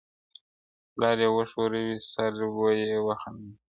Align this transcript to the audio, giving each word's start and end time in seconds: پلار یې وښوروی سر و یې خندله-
پلار 0.93 1.17
یې 1.23 1.29
وښوروی 1.35 1.89
سر 2.11 2.33
و 2.57 2.59
یې 2.79 2.89
خندله- 3.21 3.57